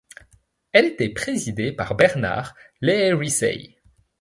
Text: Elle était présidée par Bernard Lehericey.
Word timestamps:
Elle 0.71 0.85
était 0.85 1.09
présidée 1.13 1.71
par 1.73 1.93
Bernard 1.93 2.55
Lehericey. 2.81 3.77